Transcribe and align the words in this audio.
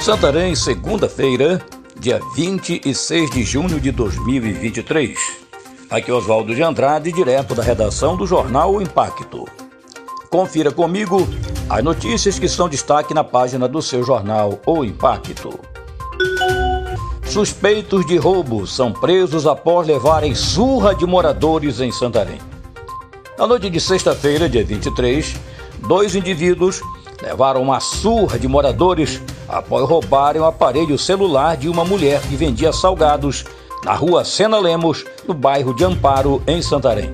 Santarém, 0.00 0.54
segunda-feira, 0.56 1.60
dia 1.98 2.18
26 2.34 3.30
de 3.30 3.42
junho 3.42 3.78
de 3.78 3.92
2023. 3.92 5.18
Aqui 5.90 6.10
é 6.10 6.14
Oswaldo 6.14 6.54
de 6.54 6.62
Andrade, 6.62 7.12
direto 7.12 7.54
da 7.54 7.62
redação 7.62 8.16
do 8.16 8.26
jornal 8.26 8.72
o 8.72 8.80
Impacto. 8.80 9.46
Confira 10.30 10.72
comigo 10.72 11.28
as 11.68 11.84
notícias 11.84 12.38
que 12.38 12.48
são 12.48 12.66
destaque 12.66 13.12
na 13.12 13.22
página 13.22 13.68
do 13.68 13.82
seu 13.82 14.02
jornal 14.02 14.58
O 14.64 14.82
Impacto. 14.82 15.60
Suspeitos 17.26 18.06
de 18.06 18.16
roubo 18.16 18.66
são 18.66 18.94
presos 18.94 19.46
após 19.46 19.86
levarem 19.86 20.34
surra 20.34 20.94
de 20.94 21.04
moradores 21.04 21.78
em 21.78 21.92
Santarém. 21.92 22.40
Na 23.36 23.46
noite 23.46 23.68
de 23.68 23.78
sexta-feira, 23.78 24.48
dia 24.48 24.64
23, 24.64 25.36
dois 25.86 26.14
indivíduos 26.14 26.80
levaram 27.22 27.60
uma 27.60 27.80
surra 27.80 28.38
de 28.38 28.48
moradores 28.48 29.20
após 29.50 29.86
roubarem 29.88 30.40
o 30.40 30.44
aparelho 30.44 30.96
celular 30.96 31.56
de 31.56 31.68
uma 31.68 31.84
mulher 31.84 32.20
que 32.22 32.36
vendia 32.36 32.72
salgados 32.72 33.44
na 33.84 33.94
rua 33.94 34.24
Sena 34.24 34.58
Lemos, 34.58 35.04
no 35.26 35.34
bairro 35.34 35.74
de 35.74 35.84
Amparo, 35.84 36.42
em 36.46 36.62
Santarém. 36.62 37.12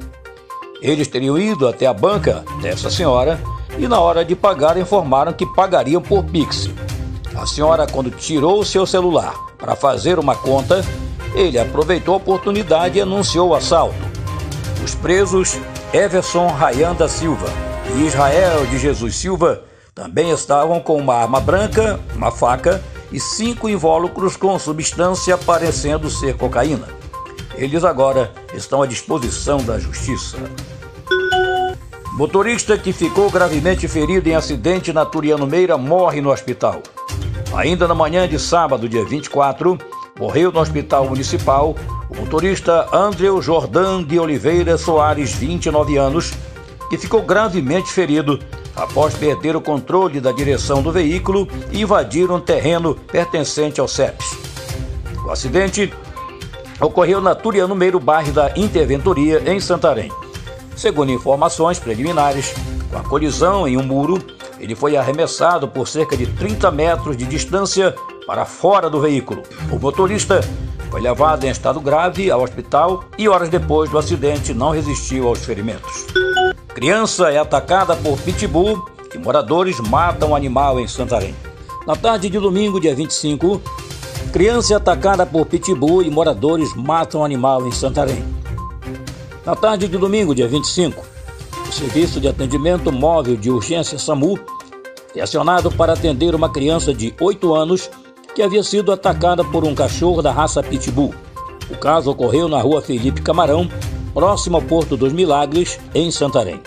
Eles 0.82 1.08
teriam 1.08 1.38
ido 1.38 1.66
até 1.66 1.86
a 1.86 1.94
banca 1.94 2.44
dessa 2.60 2.90
senhora 2.90 3.40
e, 3.78 3.88
na 3.88 4.00
hora 4.00 4.24
de 4.24 4.36
pagar, 4.36 4.76
informaram 4.76 5.32
que 5.32 5.46
pagariam 5.46 6.02
por 6.02 6.24
Pix. 6.24 6.68
A 7.34 7.46
senhora, 7.46 7.86
quando 7.86 8.10
tirou 8.10 8.60
o 8.60 8.64
seu 8.64 8.86
celular 8.86 9.34
para 9.56 9.74
fazer 9.74 10.18
uma 10.18 10.34
conta, 10.34 10.84
ele 11.34 11.58
aproveitou 11.58 12.14
a 12.14 12.18
oportunidade 12.18 12.98
e 12.98 13.00
anunciou 13.00 13.50
o 13.50 13.54
assalto. 13.54 13.96
Os 14.84 14.94
presos, 14.94 15.58
Everson 15.92 16.48
Rayan 16.48 16.94
da 16.94 17.08
Silva 17.08 17.46
e 17.94 18.06
Israel 18.06 18.66
de 18.66 18.78
Jesus 18.78 19.16
Silva, 19.16 19.62
também 19.96 20.30
estavam 20.30 20.78
com 20.78 20.98
uma 20.98 21.14
arma 21.14 21.40
branca, 21.40 21.98
uma 22.14 22.30
faca 22.30 22.84
e 23.10 23.18
cinco 23.18 23.66
invólucros 23.66 24.36
com 24.36 24.58
substância 24.58 25.38
parecendo 25.38 26.10
ser 26.10 26.36
cocaína. 26.36 26.86
Eles 27.54 27.82
agora 27.82 28.30
estão 28.52 28.82
à 28.82 28.86
disposição 28.86 29.56
da 29.64 29.78
justiça. 29.78 30.36
Motorista 32.12 32.76
que 32.76 32.92
ficou 32.92 33.30
gravemente 33.30 33.88
ferido 33.88 34.28
em 34.28 34.34
acidente 34.34 34.92
na 34.92 35.06
Turiano 35.06 35.46
Meira 35.46 35.78
morre 35.78 36.20
no 36.20 36.30
hospital. 36.30 36.82
Ainda 37.54 37.88
na 37.88 37.94
manhã 37.94 38.28
de 38.28 38.38
sábado, 38.38 38.90
dia 38.90 39.04
24, 39.06 39.78
morreu 40.20 40.52
no 40.52 40.60
hospital 40.60 41.08
municipal 41.08 41.74
o 42.10 42.16
motorista 42.16 42.86
Andreu 42.94 43.40
Jordan 43.40 44.04
de 44.04 44.18
Oliveira 44.18 44.76
Soares, 44.76 45.32
29 45.32 45.96
anos, 45.96 46.34
que 46.88 46.98
ficou 46.98 47.22
gravemente 47.22 47.92
ferido 47.92 48.38
após 48.74 49.14
perder 49.14 49.56
o 49.56 49.60
controle 49.60 50.20
da 50.20 50.32
direção 50.32 50.82
do 50.82 50.92
veículo 50.92 51.48
e 51.72 51.82
invadir 51.82 52.30
um 52.30 52.40
terreno 52.40 52.94
pertencente 52.94 53.80
ao 53.80 53.88
CEPS. 53.88 54.36
O 55.24 55.30
acidente 55.30 55.92
ocorreu 56.80 57.20
na 57.20 57.34
Turiano 57.34 57.74
Meiro, 57.74 57.98
bairro 57.98 58.32
da 58.32 58.52
Interventoria, 58.56 59.42
em 59.50 59.58
Santarém. 59.58 60.12
Segundo 60.76 61.10
informações 61.10 61.78
preliminares, 61.78 62.54
com 62.90 62.98
a 62.98 63.02
colisão 63.02 63.66
em 63.66 63.76
um 63.76 63.82
muro, 63.82 64.22
ele 64.60 64.74
foi 64.74 64.96
arremessado 64.96 65.66
por 65.66 65.88
cerca 65.88 66.16
de 66.16 66.26
30 66.26 66.70
metros 66.70 67.16
de 67.16 67.24
distância 67.24 67.94
para 68.26 68.44
fora 68.44 68.90
do 68.90 69.00
veículo. 69.00 69.42
O 69.70 69.78
motorista 69.78 70.40
foi 70.90 71.00
levado 71.00 71.44
em 71.44 71.50
estado 71.50 71.80
grave 71.80 72.30
ao 72.30 72.42
hospital 72.42 73.04
e 73.18 73.28
horas 73.28 73.48
depois 73.48 73.90
do 73.90 73.98
acidente 73.98 74.54
não 74.54 74.70
resistiu 74.70 75.28
aos 75.28 75.44
ferimentos. 75.44 76.06
Criança 76.76 77.30
é 77.30 77.38
atacada 77.38 77.96
por 77.96 78.18
pitbull 78.18 78.84
e 79.14 79.16
moradores 79.16 79.80
matam 79.80 80.36
animal 80.36 80.78
em 80.78 80.86
Santarém. 80.86 81.34
Na 81.86 81.96
tarde 81.96 82.28
de 82.28 82.38
domingo, 82.38 82.78
dia 82.78 82.94
25, 82.94 83.62
criança 84.30 84.74
é 84.74 84.76
atacada 84.76 85.24
por 85.24 85.46
pitbull 85.46 86.02
e 86.02 86.10
moradores 86.10 86.74
matam 86.76 87.24
animal 87.24 87.66
em 87.66 87.72
Santarém. 87.72 88.22
Na 89.46 89.56
tarde 89.56 89.88
de 89.88 89.96
domingo, 89.96 90.34
dia 90.34 90.46
25, 90.46 91.02
o 91.66 91.72
Serviço 91.72 92.20
de 92.20 92.28
Atendimento 92.28 92.92
Móvel 92.92 93.38
de 93.38 93.50
Urgência 93.50 93.98
SAMU 93.98 94.38
é 95.14 95.22
acionado 95.22 95.70
para 95.70 95.94
atender 95.94 96.34
uma 96.34 96.52
criança 96.52 96.92
de 96.92 97.14
8 97.18 97.54
anos 97.54 97.88
que 98.34 98.42
havia 98.42 98.62
sido 98.62 98.92
atacada 98.92 99.42
por 99.42 99.64
um 99.64 99.74
cachorro 99.74 100.20
da 100.20 100.30
raça 100.30 100.62
Pitbull. 100.62 101.14
O 101.70 101.78
caso 101.78 102.10
ocorreu 102.10 102.48
na 102.48 102.60
rua 102.60 102.82
Felipe 102.82 103.22
Camarão, 103.22 103.66
próximo 104.12 104.56
ao 104.56 104.62
Porto 104.62 104.96
dos 104.96 105.12
Milagres, 105.12 105.78
em 105.94 106.10
Santarém. 106.10 106.60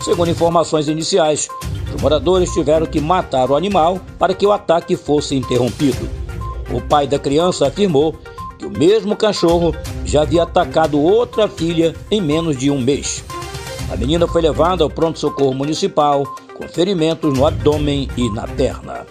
Segundo 0.00 0.30
informações 0.30 0.88
iniciais, 0.88 1.48
os 1.94 2.00
moradores 2.00 2.52
tiveram 2.52 2.86
que 2.86 3.00
matar 3.00 3.50
o 3.50 3.56
animal 3.56 4.00
para 4.18 4.34
que 4.34 4.46
o 4.46 4.52
ataque 4.52 4.96
fosse 4.96 5.34
interrompido. 5.34 6.08
O 6.72 6.80
pai 6.80 7.06
da 7.06 7.18
criança 7.18 7.66
afirmou 7.66 8.14
que 8.58 8.64
o 8.64 8.70
mesmo 8.70 9.14
cachorro 9.16 9.74
já 10.04 10.22
havia 10.22 10.44
atacado 10.44 11.00
outra 11.00 11.48
filha 11.48 11.94
em 12.10 12.20
menos 12.20 12.56
de 12.56 12.70
um 12.70 12.80
mês. 12.80 13.24
A 13.90 13.96
menina 13.96 14.26
foi 14.26 14.42
levada 14.42 14.84
ao 14.84 14.90
pronto-socorro 14.90 15.52
municipal 15.52 16.24
com 16.54 16.68
ferimentos 16.68 17.36
no 17.36 17.46
abdômen 17.46 18.08
e 18.16 18.30
na 18.30 18.46
perna. 18.46 19.04